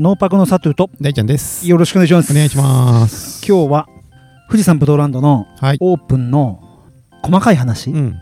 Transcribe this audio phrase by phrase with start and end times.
[0.00, 1.68] ノーパクのサトゥと大ちゃんです。
[1.68, 3.46] よろしくお願いしますお願いします。
[3.46, 3.86] 今日は
[4.48, 5.76] 富士山ブドウランドのはい。
[5.78, 6.88] オープンの
[7.22, 8.18] 細かい話、うん。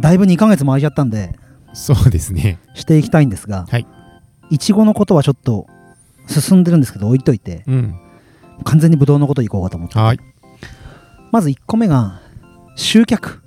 [0.00, 1.38] だいぶ2ヶ月も空いちゃったんで
[1.74, 2.58] そうですね。
[2.72, 3.86] していきたいんですが、はい
[4.48, 5.66] いちごのことはちょっと
[6.26, 7.94] 進んでるんですけど置いといてうん。
[8.64, 10.18] 完全にブドウのこといこうかと思ってはい。
[11.32, 12.22] まず1個目が
[12.76, 13.42] 集客。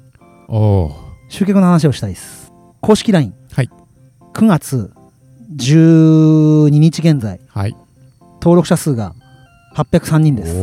[1.28, 3.70] 集客の話をしたいです公式 LINE、はい
[4.36, 4.94] 9月
[5.56, 7.76] 12日現在はい。
[8.42, 9.16] 登録者数が
[9.76, 10.54] 803人です。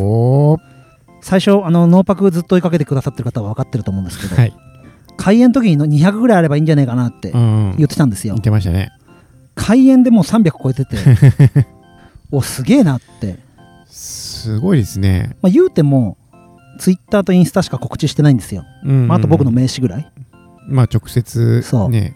[1.23, 4.55] 最初あのノーパクずっと追いかけてくださってる方は分かってると思うんですけど、はい。
[5.17, 7.75] 開演の時にの200ぐらいあればいいんじゃないかなってうん。
[7.77, 8.91] 言ってたんですよ、言ってましたね。
[9.55, 10.97] 開演でもう300超えてて
[12.30, 13.39] おすげえなって、
[13.87, 15.37] すごいですね。
[15.43, 16.19] まあ、言うても
[16.79, 20.13] ツイッターとインスタしか告知してないんですよ、うん、まあ、あと僕の名刺ぐらい
[20.69, 22.15] まあ直接そうね、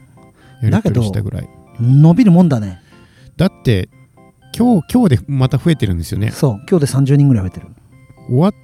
[0.63, 1.49] やり取りしたぐらい。
[1.81, 2.81] 伸びるもんだね
[3.37, 3.89] だって、
[4.57, 6.31] 今日、今日でまた増えてるんですよね。
[6.31, 7.67] そう今日で30人ぐらい増えてる
[8.29, 8.55] 終わっ、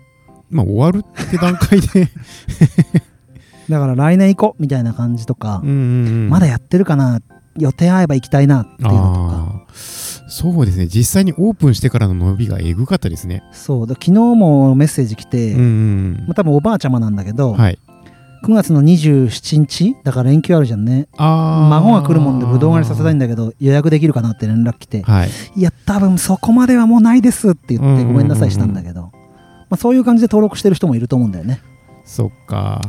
[0.51, 2.09] まあ終わるって段階で。
[3.69, 6.29] だから来年行こうみたいな感じとか、うんうんうん。
[6.29, 7.21] まだやってるかな
[7.59, 9.67] 予定合えば行きたいなっていうのとか
[10.29, 10.87] そうですね。
[10.87, 13.43] 実際にオープンしてからの伸びがえぐかったですね。
[13.53, 17.57] そうだ昨日もメッセージ来て、うんうんまあ、多分おばあちゃまなんだけど、うん。
[17.57, 17.79] はい。
[18.47, 21.09] 9月の27日だから連休あるじゃんね。
[21.19, 25.31] 孫が来るもんでぶどう狩りさせたいんだけど予約できるかなって連絡来てはい。
[25.57, 29.11] いや多分そこまではもうないですって言ってごめんなさいしたんだけど、ま
[29.71, 31.61] あ、そういう感じで登録してる人もいると思うんだよね。
[32.05, 32.81] そっか。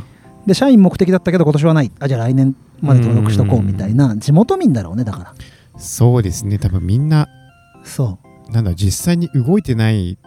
[0.46, 1.92] で社員目的だったけど今年はない。
[2.00, 4.16] あじゃあ来年まで登録しとこうみたいな。
[4.16, 5.34] 地元民だろうねだから。
[5.80, 6.60] そうですね。
[6.60, 7.28] 多分みんな、
[7.84, 8.20] そ
[8.52, 10.20] なんだ、実際に動いてない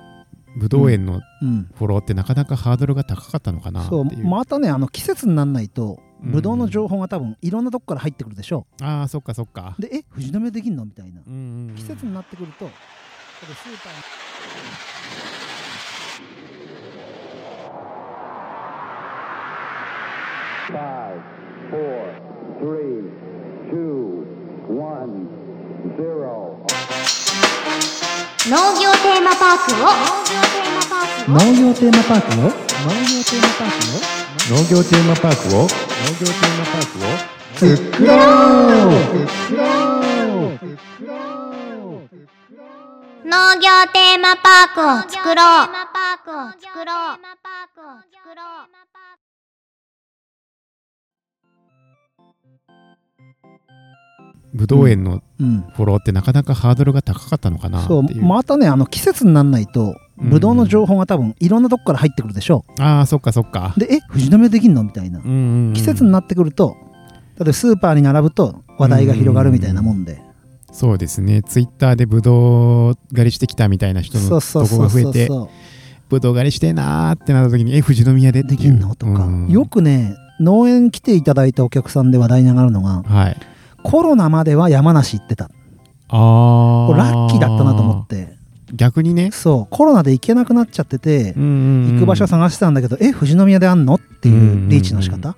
[0.57, 1.71] ぶどう園のううん。
[1.75, 4.07] フォローってなかなかハードルが高かったのかなってそう。
[4.07, 4.25] いう。
[4.27, 6.33] またねあの季節にならないとうん。
[6.33, 9.75] ブドウの情報が多分いろんなとこから入ってくるでしょああ、そっかそっか。
[9.79, 10.85] でえ富士宮できんの？
[10.85, 11.23] みたいな。
[11.27, 11.75] うんうんうん。
[11.77, 12.71] 季節になってくるとこ
[13.49, 14.01] れスーパーに。
[20.71, 21.21] Five,
[21.71, 22.15] four,
[22.61, 23.11] three,
[23.73, 24.25] two,
[24.69, 25.27] one,
[25.97, 26.50] zero.
[28.51, 29.87] 農業テーマパークを。
[31.29, 32.43] 農業テーマパークを？
[32.43, 32.51] 農
[33.09, 34.03] 業テーマパークを？
[34.51, 35.61] 農業テーマパークを？
[35.61, 37.29] 農業テーマパークを
[37.87, 38.91] 作ろう。
[43.25, 45.63] 農業テーマパークを作ろ
[47.15, 47.31] う
[54.53, 55.65] ぶどう園のうん。
[55.75, 58.03] フォローってなかなかハードルが高かったのかなそう。
[58.23, 60.31] またねあの季節にならないとうん。
[60.31, 63.75] ブドウの情報が多分いろんなとこから入ってくるでしょああ、そっかそっか。
[63.77, 64.83] でえ富士宮できんの？
[64.85, 65.21] みたいな。
[65.21, 65.73] うんうんうん。
[65.75, 66.77] 季節になってくると
[67.39, 70.21] 例えばスーパーに並ぶと話題が広がるみたいなもんで。
[70.73, 71.43] そうですね。
[71.43, 75.49] ツイッターでぶどう狩りしてきたみたいな人のとこが増えて、そうそう。
[76.09, 78.95] ぶどう狩りしてえなーってなった時に、え、富士宮でできんの？
[78.95, 79.25] とか。
[79.25, 79.49] うん。
[79.49, 83.37] よくね農園来ていただいたお客さんで話題に上がるのがはい。
[83.83, 85.45] コロナまでは山梨行ってた。
[85.45, 86.87] ああ。
[86.89, 88.41] これラッキーだったなと思って。
[88.73, 89.31] 逆にね。
[89.33, 89.75] そう。
[89.75, 95.37] コロナで行けなくなっちゃってて行行く場所探してたんだけど、え富士宮であんのっていうリーチの仕方、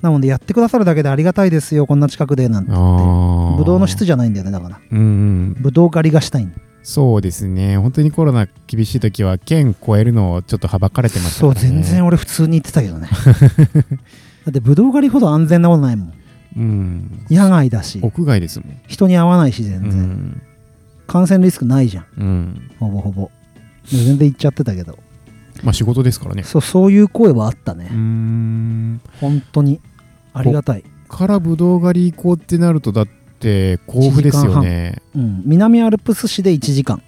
[0.00, 3.04] なのでやってくださるだけでありがたいですよこんな近くでなんて言って。
[3.04, 4.80] あぶどうの質じじゃないんだよねだから。
[4.90, 5.56] うんうん。
[5.60, 7.78] ぶどう狩りがしたいんそうですね。
[7.78, 13.08] 本当にコロナ厳しい時は県超えるのをちょっとはばかれてましたそう全然俺普通に言ってたけどね。
[14.44, 16.12] だってぶどう狩りほど安全なことないもん
[16.56, 17.26] うん。
[17.30, 18.00] 野外だし。
[18.02, 18.80] 屋外ですもん。
[18.86, 20.42] 人に会わないし全う然、ん。
[21.06, 22.06] 感染リスクないじゃん。
[22.18, 22.70] うん。
[22.78, 23.30] ほぼほぼ。
[23.84, 24.98] 全然行っちゃってたけど。
[25.62, 26.42] まあ仕事ですからね。
[26.42, 29.00] そうそういう声はあったね、うーん。
[29.20, 29.80] 本当に。
[30.34, 33.21] ありがたい、からぶどう狩り行こうってなるとだって
[33.86, 35.02] 甲府ですよね。
[35.14, 37.02] うん、南アルプス市で1時間。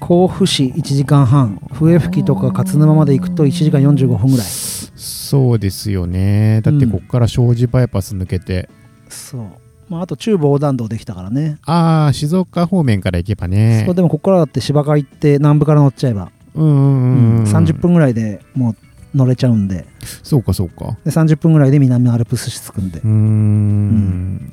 [0.00, 1.60] 甲府市1時間半。
[1.72, 4.46] 笛吹とか勝沼まで行くと1時間45分ぐらい。
[4.46, 6.60] そうですよね。
[6.62, 8.68] だってこっから庄司バイパス抜けて、
[9.08, 9.42] そう。
[9.88, 11.58] まああと中部横断道できたからね。
[11.64, 13.84] ああ静岡方面から行けばね。
[13.86, 18.76] そうでもここからだって芝刈り行って南部から乗っちゃえば、うんうんうん、うん、30分ぐらいでもう
[19.14, 19.86] 乗れちゃうんで。
[20.22, 20.96] そうかそうか。
[21.04, 23.00] で30分ぐらいで南アルプス市着くんで。
[23.00, 24.52] うーん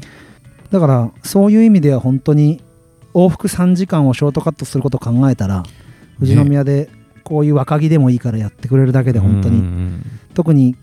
[0.71, 2.61] だからそういう意味では本当に
[3.13, 5.63] 往復3時間をショートカットすることを考えたら
[6.19, 6.89] 富士宮で
[7.23, 10.03] こういう若木でもいいからやってくれるだけで本当に、うん
[10.35, 10.75] 特に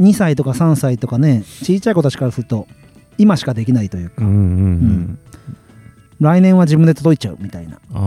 [0.00, 2.66] 2歳とか3歳とかね小さい子たちからすると
[3.18, 5.18] 今しかできないというか、うんうんうん。
[6.20, 7.98] 来年は自分で届いちゃうみたいな、う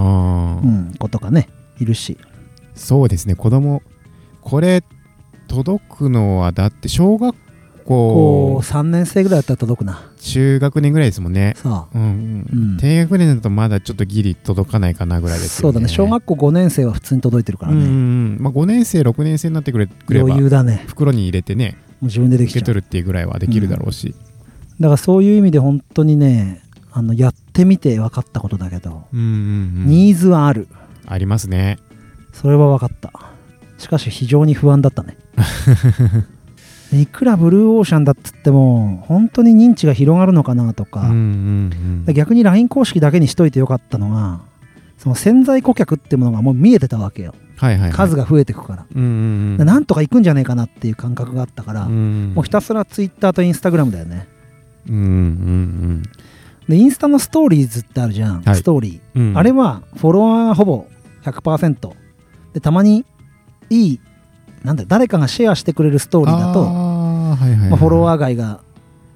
[0.67, 1.49] ん、子とかね。
[1.79, 2.17] いるし。
[2.75, 3.35] そうですね。
[3.35, 3.83] 子供
[4.41, 4.83] これ
[5.47, 7.50] 届くのはだって小学高
[7.85, 10.11] 校3年生ぐらいだったら届くな。
[10.19, 11.53] 中学年ぐらいですもんね。
[11.57, 12.77] さあうん、うん。
[12.77, 15.73] 低学年だとまだちょっとギリ届かないかなぐらいですよね。
[15.73, 15.87] そうだね。
[15.87, 17.91] 小学校5年生は普通に届いてるからうんうんうね
[18.37, 18.41] ん。
[18.41, 20.83] まあ、5年生6年生になってくれくれば余裕だね。
[20.87, 22.75] 袋に入れてねもう自分ででき受けちゃう。
[22.75, 24.15] 取るっていうぐらいはできるだろうし、
[24.79, 26.61] だからそういう意味で本当にね
[26.91, 29.27] あのやってみて分かったことだけど、うんうんう
[29.83, 29.87] ん。
[29.87, 30.67] ニーズはある。
[31.05, 31.77] ありますね。
[32.33, 33.11] それは分かった。
[33.77, 35.17] しかし非常に不安だったね
[36.93, 42.05] いくらブルーオーシャンだっつっても本当に認知が広がるのかなとか、うんうんうん。
[42.05, 44.41] で逆に LINE 公式だけにしといてよかったのが
[44.97, 47.33] その潜在顧客ってものがもう見えてたわけよ。
[47.57, 49.11] はいはい、はい、数が増えてくから、うんうんう
[49.53, 49.57] ん。
[49.57, 54.27] でなんとか行くんじゃねえかなっていう感覚があったから、うんもうひたすら Twitter と Instagram だよね。
[54.89, 56.03] うんうん
[56.67, 58.55] でインスタのストーリーズってあるじゃん、はい。
[58.55, 59.19] ストーリー。
[59.19, 59.37] うんうん。
[59.37, 60.85] あれはフォロワーがほぼ
[61.23, 61.93] 100%
[62.53, 63.05] でたまに
[63.69, 63.99] いい
[64.63, 67.35] なんだ誰かがシェアしてくれるストーリーだとまあ、
[67.77, 68.59] フォロワー外が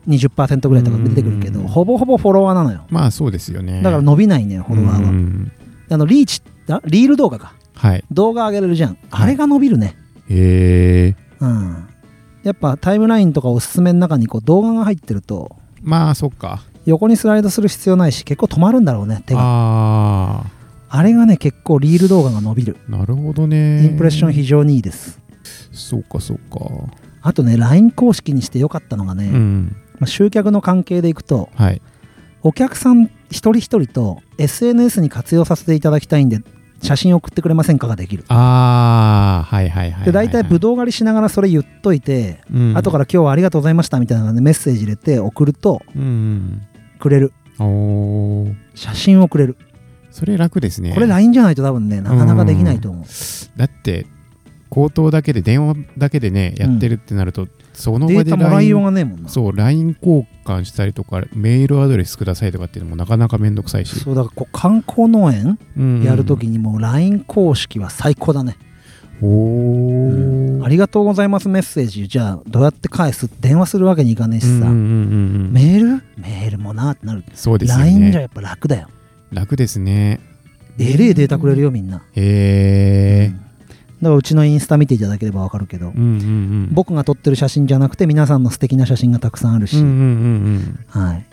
[0.07, 2.85] 20%ぐらいとか出てくるけどうんほぼほぼフォロワーなのよ。
[2.89, 3.81] まあそうですよね。
[3.81, 5.51] だから伸びないねフォロワーは、うん
[5.89, 7.53] あのリーチあリール動画か。
[7.75, 8.03] はい。
[8.11, 9.23] 動画上げれるじゃん、はい。
[9.23, 9.95] あれが伸びるね。
[10.29, 11.87] へえうん。
[12.43, 16.63] やっぱタイムラインとかおすすめの中にこう動画が入ってるとまあそっか。
[16.85, 19.39] 横にスライドする必要ないし結構止まるんだろうね手が。
[19.41, 20.43] あ
[20.89, 22.77] あれがね結構リール動画が伸びる。
[22.87, 23.83] あなるほどね。
[23.83, 25.19] インプレッション非常にいいです
[25.71, 26.59] そうかそうか。
[27.21, 29.75] あとね LINE 公式にしてよかったのがね、うん。
[29.99, 31.81] まあ集客の関係でいくとはい。
[32.43, 36.41] お客さん一人一人と SNS に活用させていただきたいんで
[36.83, 38.23] 写真送ってくれませんかができる。
[38.27, 42.77] ああはいはいはいはいで大体ぶどう狩りしながらそれ言っといて、うん。
[42.77, 46.61] 後から今日はありがとうございましたみたいなのでメッセージ入れて送るとうん
[46.99, 47.33] くれる。
[47.59, 48.55] うんおー。
[48.75, 49.57] 写真をくれる。
[50.11, 50.93] それ楽ですね。
[50.93, 53.05] これ LINE じゃないと多分ねなかなかできないと思う。
[53.57, 54.05] だって
[54.75, 59.29] 口頭だけで電話だけでねやってるってなると、そのデ場で LINE がねえもんな。
[59.29, 68.57] そう LINE 交換したりとかメールアドレスくださいとかっていうのもなかなかめんどくさいし、そうだからこう観光農園うんやるときにもう LINE 公式は最高だね、
[69.21, 70.63] おー。
[70.65, 72.09] ありがとうございますメッセージ。
[72.09, 73.29] じゃあどうやって返す？
[73.39, 74.73] 電話するわけにいかねえしさ、うんうんうんう
[75.47, 76.03] んメール？
[76.17, 77.23] メールもなってなる。
[77.33, 78.89] そうですよ LINE じゃねやっぱ楽だよ。
[79.31, 80.19] 楽ですね。
[80.77, 83.44] えれえデータくれるよみんな、へえうん
[84.01, 86.69] だからうちのインスタ見ていただければわかるけど、うんうんうん。
[86.71, 89.95] 僕が撮ってる写真じゃなくて皆さんの素敵な写真がたくさんあるし、うんうんうん
[90.95, 91.01] うん。
[91.01, 91.25] はい、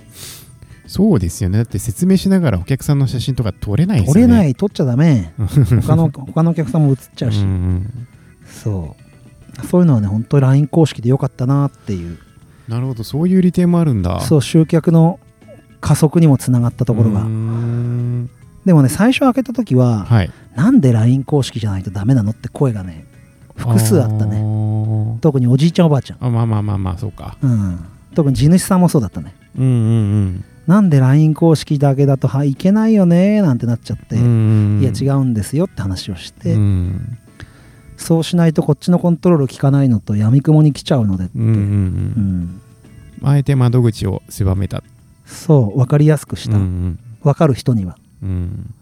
[0.87, 1.59] そうですよね。
[1.59, 4.33] だって説明しながらお客さんの写真とか撮れないです撮よね。
[4.35, 5.33] れない撮っちゃダメ。
[5.83, 8.07] 他の他のお客さんも写っちゃうし、うんうん
[8.47, 9.67] そう。
[9.67, 12.19] そういうのはね本当に LINE 公式でよかったなっていう。
[12.69, 13.03] なるほど。
[13.05, 14.21] そういう利点もあるんだ。
[14.21, 15.19] そう集客の
[15.81, 17.23] 加速にもつながったところが。
[17.23, 18.31] うーん
[18.65, 20.31] でもね最初開けた時は、はい。
[20.55, 23.07] なんで LINE 公式じゃないとダメなのって声がね
[23.57, 24.41] 複数あったね。
[24.41, 27.37] ね特におじいちゃんおばあちゃん、あまあまあまあまあそうか。
[27.43, 27.79] うん、
[28.15, 29.35] 特に地主さんもそうだったね。
[29.59, 37.19] うんうんなんで LINE 公式だけだとはいけないよねなんてなっちゃって、うんいや違うんですよって話をして、うん。
[37.97, 41.61] そうしないとこっちのコントロール効かないのと闇雲に来ちゃうのでって、うんうんううん。
[42.45, 42.61] ん
[43.25, 44.83] あえて窓口を狭めた。
[45.27, 48.29] そう分かりやすくした、うん分かる人にはうん。
[48.29, 48.75] うん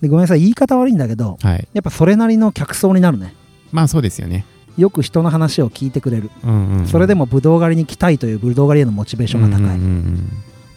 [0.00, 1.68] でごめんなさい言い方悪いんだけどはい。
[1.72, 3.34] やっぱそれなりの客層になるね。
[3.72, 4.44] まあそうですよね。
[4.76, 10.28] よく人の話を聞いてくれる、うんうんそれでもブドウ狩りに来たいというブドウ狩りへのモチベーションが高い、うんうん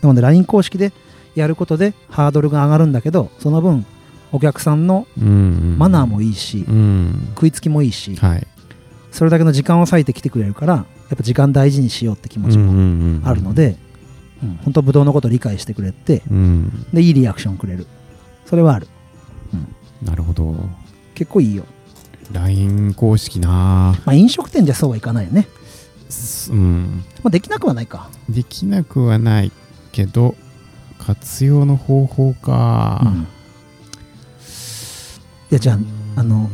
[0.01, 0.93] なので LINE 公式で
[1.33, 3.83] やることでハードルが上がるんだけどその分
[4.31, 5.77] お客さんのうんうん。
[5.79, 7.27] マナーもいいし、うん。
[7.29, 8.47] 食いつきもいいし、はい。
[9.11, 10.83] それだけの時間を割いて来てくれるからや
[11.15, 13.77] っぱ時間大事にしようって気持ちもあるので、うん
[14.63, 16.85] 本当ブドウのこと理解してくれてうん。
[16.93, 17.87] でいいリアクションくれる
[18.47, 18.87] それはある。
[20.03, 20.55] なるほど。
[21.15, 21.65] 結構いいよ。
[22.31, 23.95] LINE 公式な。
[24.05, 25.47] まあ飲食店じゃそうはいかないよね、
[26.09, 27.03] すうん。
[27.23, 29.51] まあ、できなくはないか、できなくはない
[29.91, 30.35] けど
[30.99, 33.01] 活用の方法か。
[33.05, 33.27] うん。
[35.49, 35.77] いやじゃあ
[36.19, 36.49] あの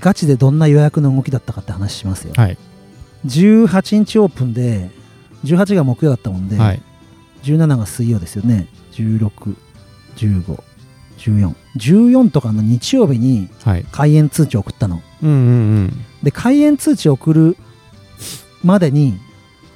[0.00, 2.32] ガチでどんな予約の動きだったかって話しますよ。
[2.36, 2.58] はい。
[3.26, 4.90] 18日オープンで
[5.44, 6.82] 18が木曜だったもんで、はい。
[7.44, 8.66] 17が水曜ですよね
[11.18, 13.84] 16151414とかの日曜日にはい。
[13.92, 15.02] 開園通知を送ったの。
[15.22, 15.32] うんう
[15.84, 17.56] んで開園通知を送る
[18.64, 19.18] までに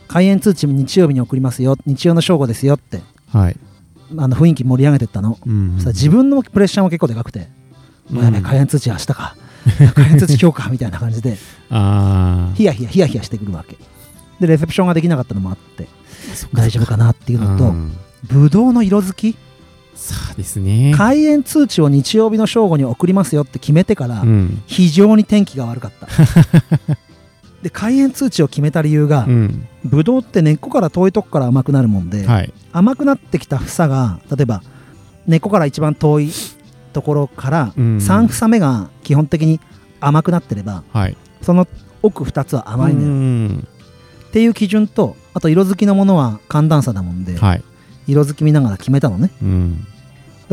[0.09, 3.01] 開園通知日曜日に送りますよ日曜の正午ですよって
[3.35, 3.57] うんはい。
[4.19, 7.49] あの雰囲気盛り上げてったの、うんそしたら自分のプレッシャーも結構でかくて、
[8.11, 9.37] うんもうやべえ開園通知明日か。
[9.95, 11.39] 開園通知今日かみたいな感じで。
[11.71, 13.77] ああヒヤヒヤヒヤヒヤしてくるわけ。
[14.41, 15.87] でレセプションができなかったのもあって
[16.53, 17.93] 大丈夫かなっていうのと、うん。
[18.25, 19.37] ぶどうの色づき
[19.95, 20.95] そうですね。
[20.97, 24.63] 開園通知を日曜日の正午に送りますよって決めてから、うん。
[24.67, 26.09] 非常に天気が悪かった。
[27.63, 29.69] で開園通知を決めた理由が、うん。
[29.85, 32.53] ブドウって根っこから遠いとこから甘くなるもんで、はい。
[32.73, 34.63] 甘くなってきた房が例えば
[35.27, 36.33] 根っこから一番遠い
[36.93, 37.99] ところからうん。
[37.99, 39.61] 3房目が基本的に
[40.01, 41.17] 甘くなってればはい。
[41.43, 41.69] その
[42.03, 43.69] 奥2つは甘いのよ、うん。
[44.29, 47.63] っていう基準とあと色づきのものは寒暖差だもんで、はい
[48.07, 49.31] 色づき見ながら決めたのね。
[49.43, 49.87] うん。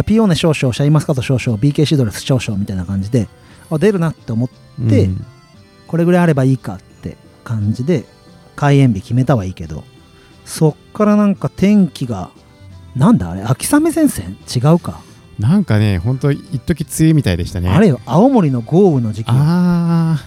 [0.06, 3.28] ピオーネ少々シャインマスカット少々 BK シドレス少々みたいな感じで
[3.70, 5.26] あ出るなって思ってでうん。
[5.88, 8.06] これぐらいあればいいかって感じで
[8.56, 9.84] 開園日決めたはいいけど
[10.46, 12.30] そっからなんか天気が
[12.96, 14.38] なんだあれ秋雨前線？
[14.56, 15.02] 違うか、
[15.38, 17.70] なんかねほんと一時梅雨みたいでしたね。
[17.70, 19.28] あれよ青森の豪雨の時期。
[19.30, 20.18] あ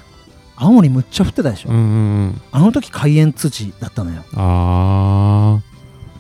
[0.57, 2.43] 青森むっちゃ降ってたでしょ、ーうんうんうん。
[2.53, 4.23] あの時開園通知だったのよ。
[4.35, 5.61] あ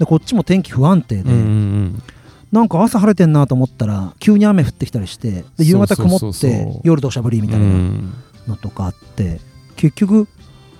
[0.03, 2.03] でこっちも天気不安定で、ーうんうん。
[2.51, 8.13] なんか朝晴れてんなと思ったら急に雨降ってきたりしてで夕方曇って夜土砂降りみたいうんうなん。
[8.49, 9.41] のとかあって
[9.77, 10.27] 結局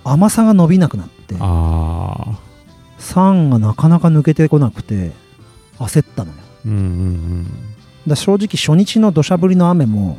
[0.03, 2.37] 甘さが伸びなくなってあ
[2.97, 5.13] 酸がなかなか抜けてこなくて
[5.79, 6.37] 焦ったのよ。
[6.65, 7.47] ーうんうん。
[8.05, 10.17] だ正直初日の土砂降りの雨も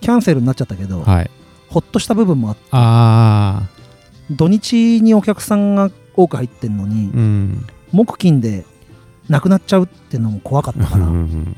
[0.00, 1.30] キャンセルになっちゃったけど、うんはい。
[1.68, 3.68] ほっとした部分もあってあ
[4.32, 8.64] 土日にお客さんが多く入ってんのに、ーうん木金で
[9.28, 11.56] なくなっちゃうっていうのも怖かったから、うん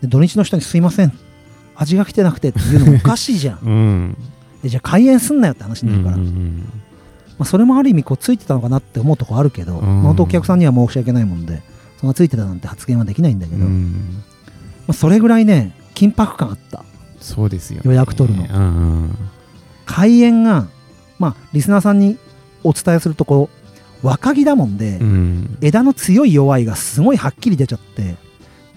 [0.00, 1.12] で土日の人に「すいません。
[1.76, 3.58] 味が来てなくて」っていうのもおかしいじゃん。
[3.64, 3.72] うん。
[3.72, 4.16] うん
[4.62, 6.24] でじゃあ開園すんなよって話になるから、ま
[7.40, 9.86] あ、それもある意味こうついてたのかなって思うとこあるけど、うん。
[9.86, 11.62] まあ本当お客さんには申し訳ないもんで
[12.00, 14.22] そのついてたなんて発言はできないんだけど、まうん。
[14.88, 16.84] あ、それぐらいね緊迫感あった。
[17.20, 17.82] そうですよね。
[17.84, 18.44] 予約取るの。
[18.44, 19.18] うんうん。
[19.84, 20.66] 開園が
[21.18, 22.18] まあリスナーさんに
[22.64, 23.61] お伝えするところ
[24.02, 25.58] 若木だもんで、うん。
[25.60, 28.16] 枝の強い弱いがすごいはっきり出ちゃって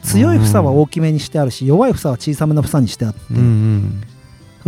[0.03, 3.37] 強い房は大きめにしてあるし弱い房は小さめの房にしてあって、うん。
[3.37, 4.03] うん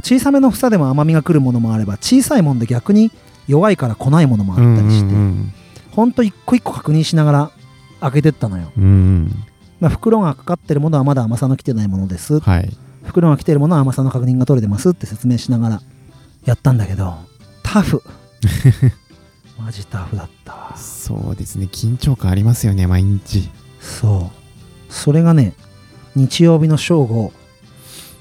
[0.04, 3.12] 小さめの房でも甘みが来るものもあれば小さいもんで逆に
[3.48, 5.54] 弱いから来ないものもあったりして、うん
[5.92, 7.52] ほんと一個一個確認しながら
[8.02, 8.72] 開けてったのよ。
[8.78, 8.84] うん。
[8.84, 9.46] うん
[9.80, 12.40] まあ袋がかかってるものはまだ甘さの来てないものです。
[12.40, 12.70] はい。
[13.04, 15.82] 袋が来てるものは甘さの確認が取れてますって説明しながら
[16.46, 17.16] やったんだけど
[17.64, 18.04] タフ
[19.60, 20.54] マジタフだった。
[20.54, 21.68] わそうですね。
[21.72, 23.50] 緊張感ありますよね毎日。
[23.80, 24.32] そ
[24.90, 24.94] う。
[24.94, 25.54] それがね
[26.16, 27.32] 日曜日の正午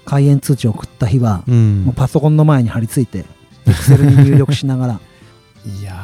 [0.04, 1.84] 開園通知を送った日は、うん。
[1.84, 3.24] もうパソコンの前に張り付いて
[3.66, 5.00] エクセルに入力しながら
[5.66, 5.94] いや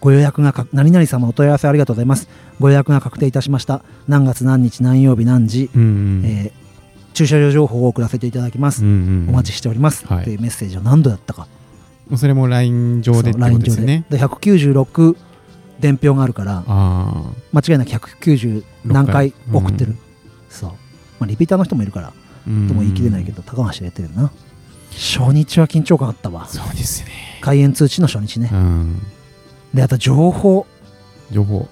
[0.00, 2.28] ご予約がか何々様お問い合わせありがとうございます。
[2.58, 3.82] ご予約が確定いたしました。
[4.08, 6.22] 何月何日何曜日何時、ーうんうん。
[6.24, 6.60] えー
[7.12, 10.22] 駐車場情報を送らせていただきます、うんうんお待ちしております、はい。
[10.22, 11.48] っていうメッセージを何度やったか
[12.16, 13.70] それも LINE 上でってことでで。
[13.70, 15.16] すよねで196
[15.80, 19.98] 伝票があるからあ間違いなく190何回送ってる、うん
[20.50, 20.76] そう、ま
[21.20, 22.12] あ、リピーターの人もいるからあ
[22.44, 24.30] とも言い切れないけど、高橋入れてるな。
[24.92, 26.46] 初日は緊張感あったわ。
[26.48, 27.10] そうですね。
[27.40, 29.02] 開園通知の初日ね、うん。
[29.72, 30.66] であと情報。
[31.30, 31.68] 情報。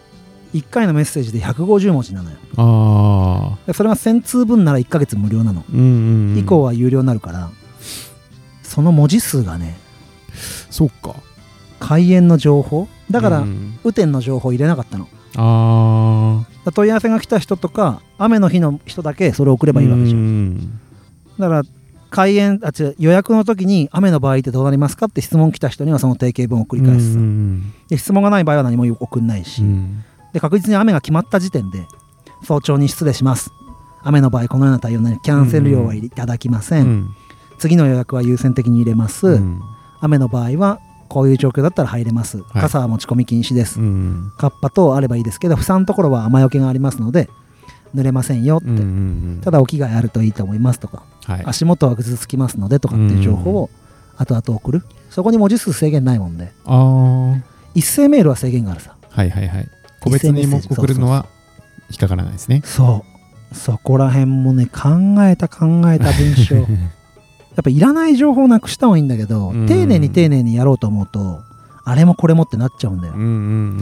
[0.55, 2.37] 1回のメッセージで150文字なのよ。
[2.57, 5.85] あそれが1000通分なら1ヶ月無料なの、うんうん
[6.33, 6.39] うん。
[6.39, 7.51] 以降は有料になるから
[8.63, 9.79] その文字数がね
[10.71, 11.15] そうか。
[11.81, 12.89] 開園の情報？
[13.11, 13.79] だから、うん。
[13.85, 15.09] 雨天の情報入れなかったの。
[15.37, 20.55] ああ問い合わせが来た人とか雨の日の人だけそれを送ればいいわけじゃん。
[20.57, 20.81] ん。
[21.39, 21.63] だから
[22.11, 30.03] 開園あ違う予約の時に雨の場合ってどうなりますかって質問来た人にはその定型文を繰り返す、うんで質問がない場合は何も送んないし、うん。
[30.33, 31.87] で確実に雨が決まった時点で
[32.43, 33.51] 早朝に失礼します。
[34.03, 37.11] 雨の場合このような対応になりキャンセル料はいただきません、うん。
[37.59, 39.61] 次の予約は優先的に入れます、うん
[40.01, 42.61] 雨の場合はこういう状況だったら入れます、はい。
[42.61, 44.33] 傘は持ち込み禁止です、うん。
[44.39, 47.29] カッパ等あればいいですけど不散のところは雨よけがありますので
[47.95, 51.43] 濡れませんよって、うんうんただお着替えあるといいと思いますとかはい。
[51.45, 53.71] 足元はぐずつきますのでとかっていう情報を
[54.17, 54.83] 後々送る。
[55.11, 56.53] そこに文字数制限ないもんで。
[57.75, 58.97] 一斉メールは制限があるさ。
[59.25, 59.69] いはいはい。
[60.01, 61.27] 個別にも送るのは
[61.91, 62.63] 引っかからないですね。
[62.65, 63.05] そ
[63.53, 63.55] う。
[63.55, 64.91] そこら辺もね考
[65.27, 66.57] えた考えた文章。
[66.57, 66.67] や
[67.61, 69.67] っぱいらない情報なくした方がいいんだけどうん。
[69.67, 71.41] 丁寧に丁寧にやろうと思うと
[71.85, 73.31] あれもこれもってなっちゃうんだよ、うんうんう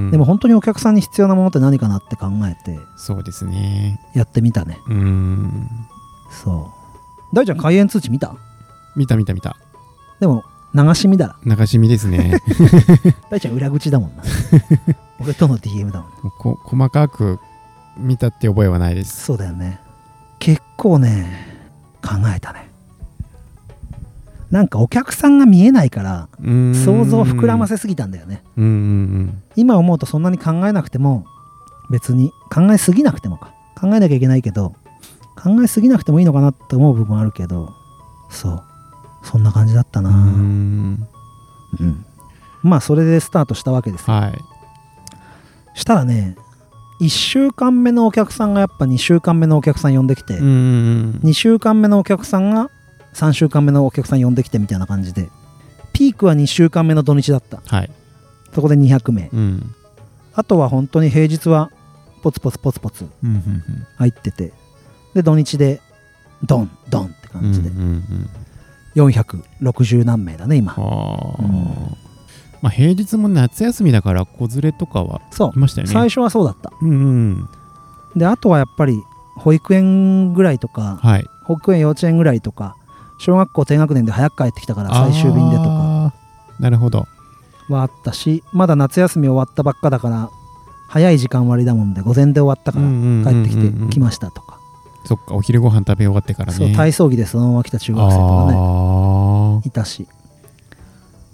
[0.02, 0.10] ん。
[0.10, 4.00] でも本当にお客さんに必要なものって何かなって考えてそうですね。
[4.14, 4.78] やってみたね。
[4.88, 5.68] うん。
[6.30, 6.72] そ
[7.32, 7.36] う。
[7.36, 8.36] 大ちゃん開園通知見た？
[8.94, 9.56] 見た見た見た。
[10.20, 12.40] でも流し見だら流し見ですね。
[13.28, 14.22] 大ちゃん裏口だもんな。
[15.20, 17.40] 俺との DM だもんこ細かく
[17.98, 19.24] 見たって覚えはないです。
[19.24, 19.80] そうだよね。
[20.38, 21.26] 結構ね
[22.02, 22.65] 考えたね
[24.50, 28.42] なんかお客さんが見えないから想想像を膨らませすぎたんだよね。
[29.56, 31.24] 今思うとそんなに考えなくても
[31.90, 33.52] 別に考えすぎなくてもか。
[33.78, 34.74] 考えなきゃいけないけど
[35.36, 37.74] 考えすぎなくてもいいのかなって思う部分あるけど
[38.30, 38.62] そう。
[39.22, 41.06] そんな感じだったな、うん。
[42.62, 44.16] まあそれでスタートしたわけですよ。
[44.16, 44.32] はい。
[45.74, 46.36] したらね
[47.00, 52.70] 1週間目のお客さんがやっぱ2週間目のお客さん呼んできて、うんうん2週間目のお客さんが
[53.16, 55.30] 3週間目のお客さん呼んできてみたいな感じで。
[55.92, 57.62] ピークは2週間目の土日だった。
[57.66, 57.90] はい。
[58.54, 59.30] そこで200名。
[59.32, 59.74] うん。
[60.34, 61.70] あとは本当に平日は
[62.22, 63.06] ポツポツポツポツ。
[63.24, 63.62] うんうん
[63.96, 64.52] 入ってて。
[65.14, 65.80] で土日で
[66.44, 67.70] ドンドンってうん感じで。
[67.70, 68.30] うんうん
[68.96, 70.72] 460何名だね今。
[70.72, 71.50] はあ、うん。
[72.62, 75.52] まあ平日も夏休みだから子連れとかはそう。
[75.54, 75.92] いましたよね。
[75.92, 76.70] 最初はそうだった。
[76.82, 77.48] うんうん。
[78.16, 78.98] であとはやっぱり
[79.36, 81.26] 保育園ぐらいとかはい。
[81.44, 82.76] 保育園幼稚園ぐらいとか
[83.18, 86.12] 小学校低学年で早く帰ってきたから最終便でとか。
[86.60, 87.06] なるほど。
[87.68, 90.30] はあったしまだ夏休み終わったばっかだから
[90.88, 92.86] 早い時間割だもんで午前で終わったから
[93.32, 94.58] 帰ってきてきましたとか。
[95.04, 96.58] そっかお昼ご飯食べ終わってからね。
[96.58, 98.56] そう体操着でそのまま来た中学生とかね。
[98.56, 100.06] あいたし。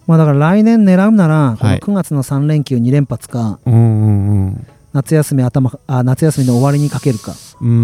[0.06, 1.80] まあだから来年狙うならこのはい。
[1.80, 4.66] 9月の3連休2連発かーうんうんうん。
[4.92, 7.32] 夏休み頭あ夏休みの終わりにかけるか。
[7.60, 7.78] うんうんう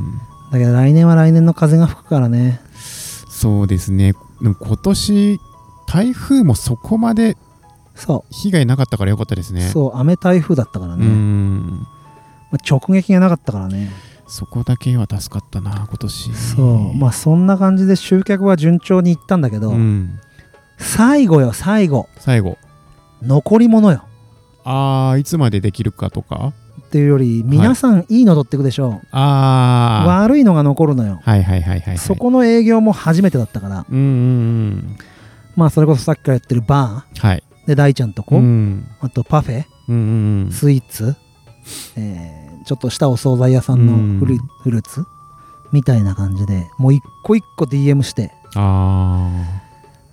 [0.00, 0.20] ん
[0.54, 2.60] だけど来年は来年の風が吹くからね。
[3.28, 4.12] そうですね。
[4.40, 5.40] でも今年
[5.88, 7.36] 台風もそこまで
[7.96, 9.62] そ被害なかったからよかったですう、ね。
[9.62, 11.70] そう雨台風だったからうね、ん。
[11.70, 11.84] ま
[12.52, 13.90] あ直撃がなかったからね。
[14.28, 16.32] そこだけは助かったな今年。
[16.34, 16.94] そう。
[16.94, 20.20] まあそんな感じで集客は順調にいったんだけど、うん。
[20.78, 22.08] 最後よ最後。
[22.20, 22.58] 最後。
[23.22, 24.04] 残り物よ。
[24.62, 26.52] ああいつまでできるかとか
[26.94, 33.84] っていうより皆さんいいの取ってくでしょう、ああ悪いのが残るのよ、はいはいはいはい、はい、そこの営業も初めてだったから。
[33.90, 34.06] うんうんう
[34.76, 34.96] ん。
[35.56, 37.42] まあそれこそさっきからやってるバはい。
[37.64, 38.86] ーで大ちゃんとこ、うん。
[39.00, 39.64] あとパフェ。
[39.88, 40.52] うんうんうん。
[40.52, 41.16] スイーツ、
[41.96, 44.40] えーちょっとしたお惣菜屋さんのフル,、うん。
[44.62, 45.04] フルーツ。
[45.72, 46.64] みたいな感じで。
[46.78, 48.30] もう一個一個 DM して。
[48.54, 49.30] あ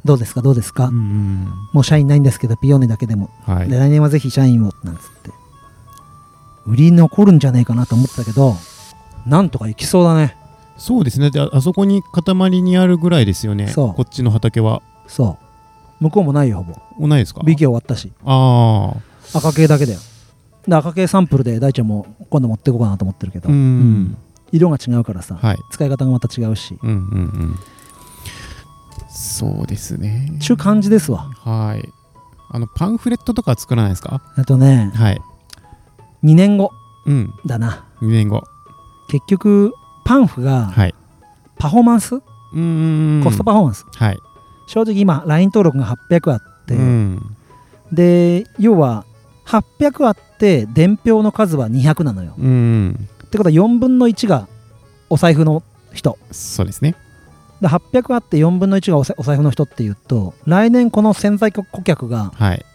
[0.03, 0.41] どうですか？
[0.41, 1.47] どうですか、あうんうん。
[1.73, 3.69] もう社員ないんですけどピオーネだけでも、はい。
[3.69, 4.71] で来年はぜひ社員を。
[4.83, 5.29] なんつって
[6.65, 8.56] 売り残るんじゃねえかなと思ったけど
[9.25, 10.38] なんとかいきそうだね。
[10.77, 11.30] そうですね。
[11.30, 13.67] でああそこに塊にあるぐらいですよね。
[13.67, 13.93] そう。
[13.93, 14.82] こっちの畑は。
[15.08, 15.38] そ
[16.00, 16.04] う。
[16.04, 16.82] 向こうもないよほぼ。
[17.00, 18.12] おないですか？BK 終わったし。
[18.26, 18.93] あ
[19.34, 20.00] あ赤系だけだよ。
[20.67, 24.17] で赤系サンプルで大ちゃんも今度持っていこうかなと思ってるけど、うん、うん。
[24.52, 25.58] 色が違うからさ、はい。
[25.71, 26.78] 使い方がまた違うし。
[26.82, 27.60] うんうんうん。
[29.10, 30.32] そうですね。
[30.39, 31.30] ちゅう感じですわ。
[31.43, 31.88] はい。
[32.50, 34.21] あのパンフレットとか作らないですか？
[34.36, 35.21] あとねはい
[36.23, 36.71] 2年後
[37.05, 37.34] うん。
[37.45, 37.86] だな。
[38.01, 38.43] 2年後。
[39.10, 39.73] 結局
[40.05, 40.95] パンフがはい。
[41.57, 42.21] パフォーマンス、うん
[42.53, 43.86] うんうんコストパフォーマンス。
[43.95, 44.17] はい。
[44.67, 47.36] 正直今 LINE 登録が800あって、うん。
[47.91, 49.05] で要は
[49.45, 52.34] 800あって伝票の数は200なのよ。
[52.38, 54.47] うんってことは4分の1が
[55.10, 56.17] お財布の人。
[56.31, 56.95] そうですね。
[57.62, 62.65] で800あって4分の1がお財布の人っていうと来年この潜在顧客がはい。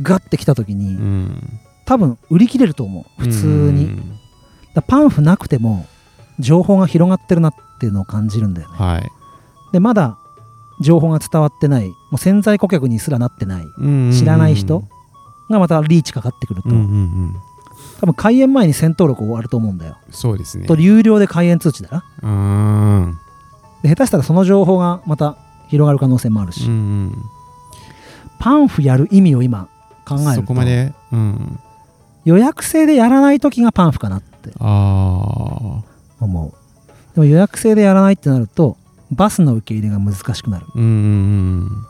[0.00, 3.22] ガッて来た時に、うん多分売り切れると思う。
[3.22, 4.18] 普通に、うん。
[4.74, 5.86] だパンフなくても
[6.38, 8.76] 情報が広がってるなっていうのを感じるんだよね。
[8.76, 9.10] はい。
[9.72, 10.18] でまだ
[10.80, 11.88] 情報が伝わってない。
[11.88, 13.64] もう潜在顧客にすらなってない。
[13.78, 14.12] うん。
[14.12, 14.84] 知らない人
[15.50, 17.36] がまたリーチかかってくると、うんうんうん。
[18.00, 20.66] 多分開演前に戦闘力終わると思うんだよ、そうですね。
[20.66, 22.04] と有料で開演通知だな。
[22.22, 22.28] うー
[23.08, 23.18] ん。
[23.82, 25.36] で下手したらその情報がまた
[25.68, 26.74] 広がる可能性もあるし、うんう
[27.06, 27.22] ん。
[28.38, 29.68] パンフやる意味を今
[30.04, 30.32] 考えると。
[30.34, 30.92] そこまで？
[31.12, 31.60] うん
[32.24, 34.50] 予約制でやらない時がパンフかなって。
[34.58, 35.02] 思
[36.20, 37.14] う。
[37.14, 38.76] でも予約制でやらないってなると
[39.10, 40.66] バスの受け入れが難しくなる。
[40.74, 41.86] うん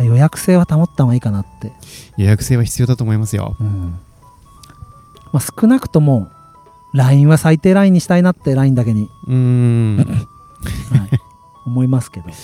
[0.00, 1.72] 予約制は保った方がいいかなって、
[2.16, 3.56] 予約制は必要だと思いますよ。
[3.60, 3.98] うん。
[5.32, 6.28] まあ、少なくとも
[6.92, 9.96] LINE は最低ラインにしたいなって LINE だけに、うーん。
[9.98, 10.08] はい、
[11.66, 12.26] 思いますけど。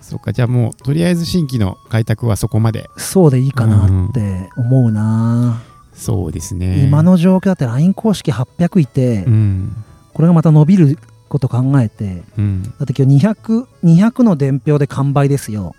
[0.00, 2.90] そっかじゃあもうとりあえず新規の開拓はそこまで。
[2.96, 5.62] そうでいいかなって思うな、
[5.94, 6.84] そうですね。
[6.84, 9.76] 今の状況だって LINE 公式800いて、うん。
[10.12, 12.62] これがまた伸びること考えてうん。
[12.62, 15.74] だって今日200 200の伝票で完売ですよ。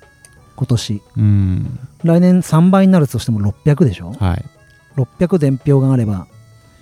[0.55, 1.01] 今年。
[1.17, 1.79] うん。
[2.03, 4.13] 来年3倍になるとしても600でしょ？
[4.13, 4.45] はい。
[4.97, 6.27] 600伝票があれば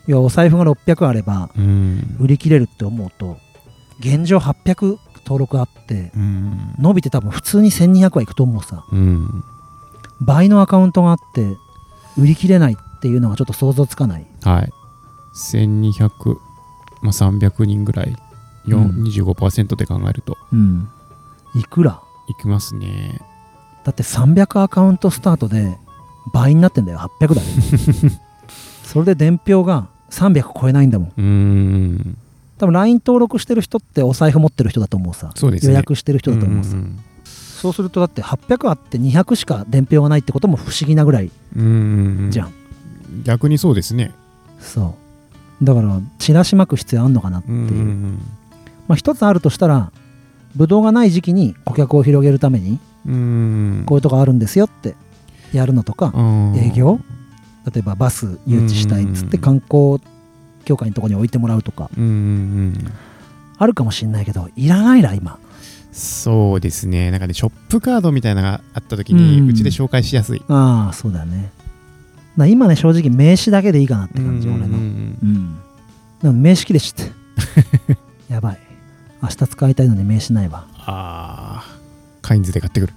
[0.06, 2.17] 要はお財布が600あればうん。
[2.19, 3.38] 売り切れるって思うと
[4.00, 6.76] 現状800登録あってうん。
[6.80, 8.86] 伸びて多分普通に1200はいくと思うさ。
[8.91, 9.43] うん。
[10.22, 11.58] 倍のアカウントがあって
[12.17, 14.26] 売り切れないっていうのがちょっと想像つかない。
[14.44, 14.70] はい。
[15.36, 16.38] 1200
[17.02, 18.16] まあ300人ぐらい。
[18.68, 19.04] うん。
[19.04, 20.38] 25%で考えると。
[20.54, 20.88] うん。
[21.54, 22.02] いくら？
[22.30, 23.20] いきますね。
[23.84, 25.78] だって300アカウントスタートで
[26.34, 27.00] 倍になってんだよ。
[27.20, 27.48] 800だけ
[28.88, 31.08] それで伝票が300超えないんだもん。
[31.18, 32.18] うーん。
[32.58, 35.32] 多分 LINE 登録してる人ってお財布持ってる人だと思うさ。
[35.36, 35.74] そうですね。
[35.74, 42.32] 予約してる人だと思うさ、んんそうするとだって800あって200しか伝票がないってことも不思議なぐらいうんうんうん。
[42.32, 42.52] じゃん、
[43.23, 44.12] 逆にそうですね。
[44.60, 44.95] そ
[45.62, 45.65] う。
[45.65, 48.19] だからチラシ巻く必要あんのかなっていう、うんうん
[48.88, 49.91] まあ一つあるとしたら
[50.56, 53.13] ブドウがない時期に顧客を広げるためにうん。
[53.13, 53.17] う
[53.82, 54.95] んこういうとこあるんですよって
[55.54, 56.56] やるのとか、うん。
[56.58, 56.99] 営業
[57.71, 59.99] 例えばバス誘致したいっつってうん観光
[60.65, 62.91] 協会のとこに置いてもらうとかうんうんうん。
[63.58, 65.39] あるかもしんないけどいらないな今。
[65.93, 67.12] そうですね。
[67.12, 69.49] なんかねショップカードみたいなのがあった時にうん。
[69.49, 70.41] うちで紹介しやすい。
[70.49, 71.52] ああそうだよね
[72.38, 75.58] な今ね正直名刺だけでいいかなって感じうん俺のうんうん。
[76.22, 77.98] でも名刺切れしちゃって。
[78.34, 78.60] やばい。
[79.22, 80.65] 明日使いたいのに名刺ないわ。
[80.78, 81.78] ああ
[82.22, 82.93] カインズで買ってくる。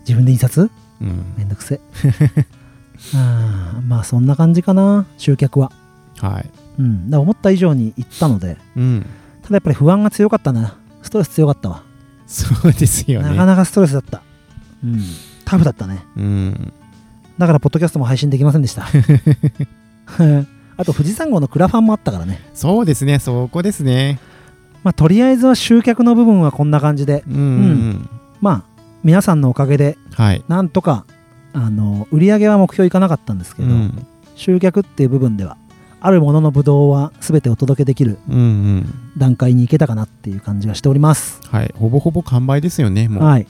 [0.00, 0.70] 自分で印刷？
[1.00, 1.24] うん。
[1.36, 1.80] めんどくせ。
[3.14, 5.72] あーまあそんな感じかな集客は。
[6.18, 6.50] はい。
[6.78, 7.10] うん。
[7.10, 8.56] だ思った以上に行ったので。
[8.76, 9.06] うん。
[9.42, 10.76] ただやっぱり不安が強かったな。
[11.02, 11.82] ストレス強かったわ、
[12.26, 13.30] そうですよね。
[13.30, 14.20] なかなかストレスだった。
[14.84, 15.00] うん。
[15.44, 16.04] タフだったね。
[16.16, 16.72] うん
[17.38, 18.86] だからポッドキャストも配信できませんでした。
[20.76, 22.40] あと富士山号のクラファンもあったからね。
[22.54, 23.18] そうですね。
[23.18, 24.18] そこですね。
[24.84, 27.24] まあとりあえずは集客の部分はこんな感じで。
[27.28, 28.08] うんうん
[28.40, 28.62] まあ
[29.04, 30.44] 皆さんのおかげではい。
[30.48, 31.04] なんとか
[31.52, 34.06] あの売り上げは目標いかなかったんですけど、うん。
[34.34, 35.56] 集客っていう部分では
[36.00, 38.94] あるもののブドウは全てお届けできるうんうん。
[39.16, 41.40] 段階に行けたかなっていう感じがしております。
[41.50, 41.74] はい。
[41.76, 43.24] ほぼほぼ完売ですよねもう。
[43.24, 43.46] はい、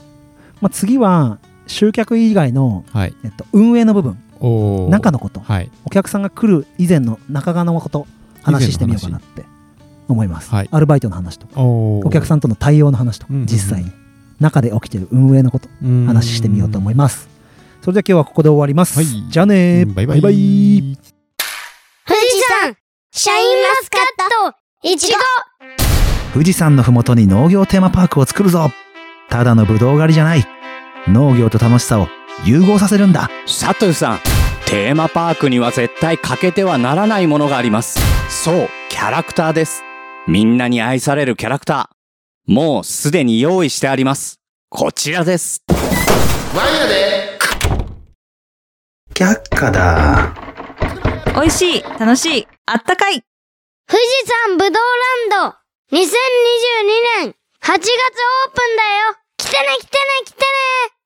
[0.61, 3.15] まあ、次は集客以外の、はい。
[3.25, 4.19] えっと、運営の部分
[4.91, 5.41] 中のこと。
[5.41, 5.71] はい。
[5.85, 8.07] お客さんが来る以前の中側のこと
[8.43, 9.45] 話してみようかなって
[10.09, 10.69] 思います、はい。
[10.73, 13.47] アルバイトの話とかおお客さんとの対応の話とかうんうんうん。
[13.49, 13.93] 実際に。
[14.41, 16.07] 中で起きてる運営のことん。
[16.07, 17.29] 話してみようと思います。
[17.83, 19.07] それでは今日はここで終わります、はい。
[19.31, 20.21] じゃあねバイバイ。
[20.21, 20.33] 富士
[22.63, 22.77] 山
[23.11, 25.19] シャインマスカットいちご。
[26.33, 28.71] 富士山のふもとに農業テーマパークを作るぞ。
[29.29, 30.58] ただのブドウ狩りじゃない
[31.09, 32.09] 農業と楽しさを
[32.45, 33.31] 融合させるんだ。
[33.47, 34.21] サトゥさん
[34.67, 37.99] テーマパークには絶対欠けてはならないものがあります。
[38.29, 38.69] そう。
[38.91, 39.83] キャラクターです。
[40.27, 42.53] みんなに愛されるキャラクター。
[42.53, 44.41] もうすでに用意してあります。
[44.69, 45.63] こちらです。
[49.15, 50.35] 却下だ。
[51.35, 53.23] 美味しい、楽しい、あったかい。
[53.87, 54.07] 富士
[54.47, 54.73] 山ぶどう
[55.31, 55.97] ランド。
[55.97, 56.01] 2022
[57.25, 59.19] 年8月オープンだよ。
[59.39, 60.98] 来てね来てね来てね